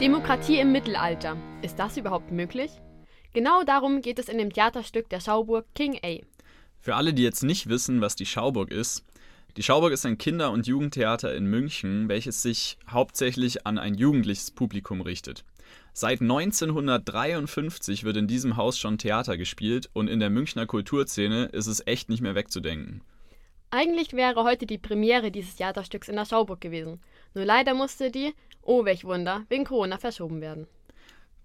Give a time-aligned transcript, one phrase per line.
[0.00, 1.36] Demokratie im Mittelalter.
[1.60, 2.70] Ist das überhaupt möglich?
[3.34, 6.20] Genau darum geht es in dem Theaterstück der Schauburg King A.
[6.78, 9.04] Für alle, die jetzt nicht wissen, was die Schauburg ist,
[9.58, 14.52] die Schauburg ist ein Kinder- und Jugendtheater in München, welches sich hauptsächlich an ein jugendliches
[14.52, 15.44] Publikum richtet.
[15.92, 21.66] Seit 1953 wird in diesem Haus schon Theater gespielt und in der Münchner Kulturszene ist
[21.66, 23.02] es echt nicht mehr wegzudenken.
[23.68, 27.00] Eigentlich wäre heute die Premiere dieses Theaterstücks in der Schauburg gewesen.
[27.34, 30.66] Nur leider musste die, oh welch Wunder, wegen Corona verschoben werden.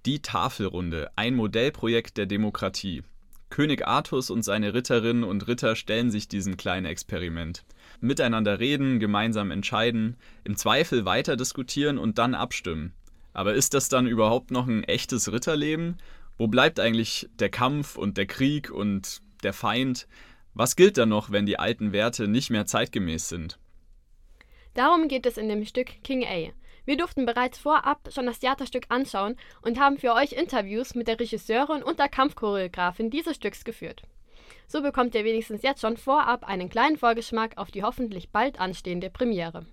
[0.06, 3.04] Die Tafelrunde, ein Modellprojekt der Demokratie.
[3.50, 7.64] König Artus und seine Ritterinnen und Ritter stellen sich diesem kleinen Experiment.
[8.02, 12.94] Miteinander reden, gemeinsam entscheiden, im Zweifel weiter diskutieren und dann abstimmen.
[13.34, 15.98] Aber ist das dann überhaupt noch ein echtes Ritterleben?
[16.38, 20.08] Wo bleibt eigentlich der Kampf und der Krieg und der Feind?
[20.54, 23.60] Was gilt dann noch, wenn die alten Werte nicht mehr zeitgemäß sind?
[24.76, 26.52] Darum geht es in dem Stück King A.
[26.86, 31.20] Wir durften bereits vorab schon das Theaterstück anschauen und haben für euch Interviews mit der
[31.20, 34.04] Regisseurin und der Kampfchoreografin dieses Stücks geführt.
[34.68, 39.10] So bekommt ihr wenigstens jetzt schon vorab einen kleinen Vorgeschmack auf die hoffentlich bald anstehende
[39.10, 39.66] Premiere.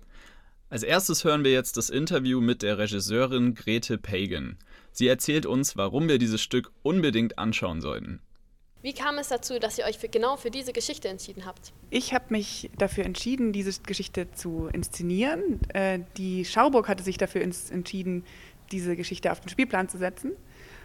[0.69, 4.57] Als erstes hören wir jetzt das Interview mit der Regisseurin Grete Pagan.
[4.91, 8.21] Sie erzählt uns, warum wir dieses Stück unbedingt anschauen sollten.
[8.83, 11.71] Wie kam es dazu, dass ihr euch für, genau für diese Geschichte entschieden habt?
[11.89, 15.61] Ich habe mich dafür entschieden, diese Geschichte zu inszenieren.
[15.69, 18.25] Äh, die Schauburg hatte sich dafür entschieden,
[18.73, 20.33] diese Geschichte auf den Spielplan zu setzen.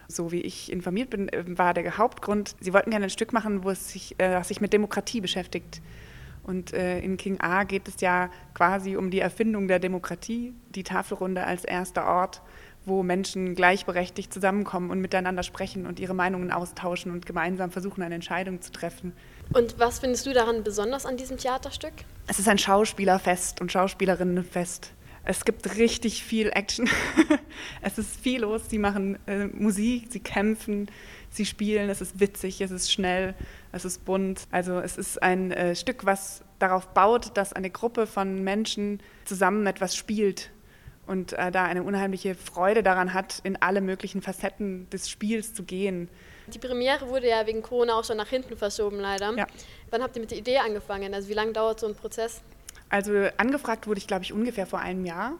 [0.07, 3.65] So wie ich informiert bin, äh, war der Hauptgrund, sie wollten gerne ein Stück machen,
[3.65, 5.83] wo es sich, äh, sich mit Demokratie beschäftigt.
[6.45, 10.85] Und äh, in King A geht es ja quasi um die Erfindung der Demokratie, die
[10.85, 12.43] Tafelrunde als erster Ort,
[12.89, 18.15] wo Menschen gleichberechtigt zusammenkommen und miteinander sprechen und ihre Meinungen austauschen und gemeinsam versuchen, eine
[18.15, 19.13] Entscheidung zu treffen.
[19.53, 21.93] Und was findest du daran besonders an diesem Theaterstück?
[22.27, 24.93] Es ist ein Schauspielerfest und Schauspielerinnenfest.
[25.25, 26.89] Es gibt richtig viel Action.
[27.83, 28.63] es ist viel los.
[28.69, 30.91] Sie machen äh, Musik, sie kämpfen,
[31.31, 31.91] sie spielen.
[31.91, 33.35] Es ist witzig, es ist schnell
[33.73, 34.47] es ist bunt.
[34.51, 39.67] Also es ist ein äh, Stück, was darauf baut, dass eine Gruppe von Menschen zusammen
[39.67, 40.51] etwas spielt
[41.09, 45.65] und äh, da eine unheimliche Freude daran hat, in alle möglichen Facetten des Spiels zu
[45.65, 46.09] gehen.
[46.49, 49.35] Die Premiere wurde ja wegen Corona auch schon nach hinten verschoben, leider.
[49.37, 49.47] Ja.
[49.91, 51.13] Wann habt ihr mit der Idee angefangen?
[51.15, 52.43] Also wie lange dauert so ein Prozess?
[52.91, 55.33] Also angefragt wurde ich, glaube ich, ungefähr vor einem Jahr,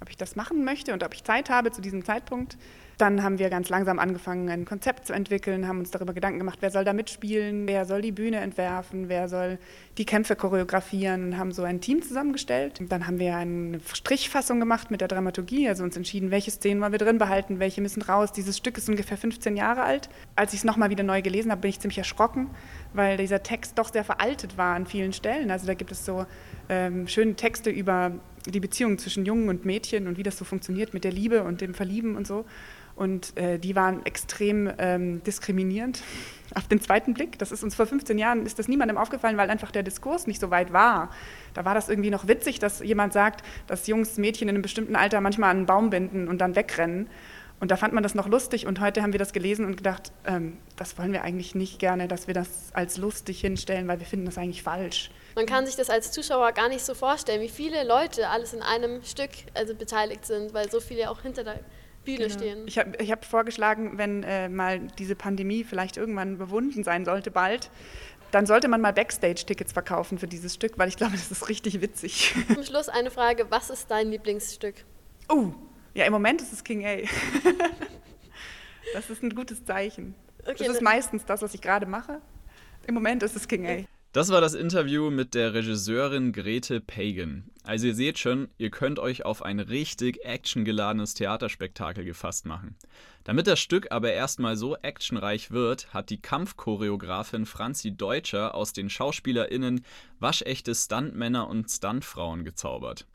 [0.00, 2.56] ob ich das machen möchte und ob ich Zeit habe zu diesem Zeitpunkt.
[2.98, 6.58] Dann haben wir ganz langsam angefangen, ein Konzept zu entwickeln, haben uns darüber Gedanken gemacht,
[6.60, 9.58] wer soll da mitspielen, wer soll die Bühne entwerfen, wer soll
[9.98, 12.80] die Kämpfe choreografieren haben so ein Team zusammengestellt.
[12.88, 16.90] Dann haben wir eine Strichfassung gemacht mit der Dramaturgie, also uns entschieden, welche Szenen wollen
[16.90, 18.32] wir drin behalten, welche müssen raus.
[18.32, 20.08] Dieses Stück ist ungefähr 15 Jahre alt.
[20.34, 22.50] Als ich es nochmal wieder neu gelesen habe, bin ich ziemlich erschrocken,
[22.94, 25.52] weil dieser Text doch sehr veraltet war an vielen Stellen.
[25.52, 26.26] Also da gibt es so
[26.68, 28.10] ähm, schöne Texte über
[28.46, 31.60] die Beziehung zwischen Jungen und Mädchen und wie das so funktioniert mit der Liebe und
[31.60, 32.44] dem Verlieben und so.
[32.98, 36.02] Und äh, die waren extrem ähm, diskriminierend
[36.54, 37.38] auf den zweiten Blick.
[37.38, 40.40] Das ist uns vor 15 Jahren, ist das niemandem aufgefallen, weil einfach der Diskurs nicht
[40.40, 41.10] so weit war.
[41.54, 44.96] Da war das irgendwie noch witzig, dass jemand sagt, dass Jungs Mädchen in einem bestimmten
[44.96, 47.08] Alter manchmal an einen Baum binden und dann wegrennen.
[47.60, 50.12] Und da fand man das noch lustig und heute haben wir das gelesen und gedacht,
[50.24, 54.06] ähm, das wollen wir eigentlich nicht gerne, dass wir das als lustig hinstellen, weil wir
[54.06, 55.10] finden das eigentlich falsch.
[55.34, 58.62] Man kann sich das als Zuschauer gar nicht so vorstellen, wie viele Leute alles in
[58.62, 61.60] einem Stück also beteiligt sind, weil so viele auch hinter der
[62.08, 62.38] Bühne genau.
[62.38, 62.66] stehen.
[62.66, 67.30] Ich habe ich hab vorgeschlagen, wenn äh, mal diese Pandemie vielleicht irgendwann überwunden sein sollte,
[67.30, 67.70] bald,
[68.30, 71.80] dann sollte man mal Backstage-Tickets verkaufen für dieses Stück, weil ich glaube, das ist richtig
[71.80, 72.34] witzig.
[72.52, 74.84] Zum Schluss eine Frage: Was ist dein Lieblingsstück?
[75.28, 75.52] Oh,
[75.94, 76.96] ja, im Moment ist es King A.
[78.94, 80.14] das ist ein gutes Zeichen.
[80.42, 82.20] Okay, das ist meistens das, was ich gerade mache.
[82.86, 83.84] Im Moment ist es King A.
[84.18, 87.52] Das war das Interview mit der Regisseurin Grete Pagan.
[87.62, 92.74] Also ihr seht schon, ihr könnt euch auf ein richtig actiongeladenes Theaterspektakel gefasst machen.
[93.22, 98.90] Damit das Stück aber erstmal so actionreich wird, hat die Kampfchoreografin Franzi Deutscher aus den
[98.90, 99.84] SchauspielerInnen
[100.18, 103.06] waschechte Stuntmänner und Stuntfrauen gezaubert.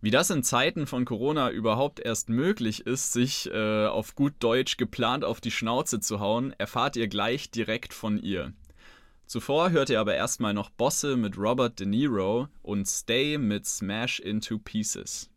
[0.00, 4.78] Wie das in Zeiten von Corona überhaupt erst möglich ist, sich äh, auf gut Deutsch
[4.78, 8.54] geplant auf die Schnauze zu hauen, erfahrt ihr gleich direkt von ihr.
[9.32, 14.20] Zuvor hört ihr aber erstmal noch Bosse mit Robert De Niro und Stay mit Smash
[14.20, 15.30] into Pieces.